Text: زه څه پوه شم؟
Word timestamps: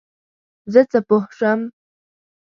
زه 0.73 0.81
څه 0.91 0.99
پوه 1.07 1.23
شم؟ 1.37 1.59